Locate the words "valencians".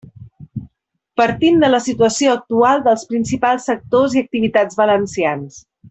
4.85-5.63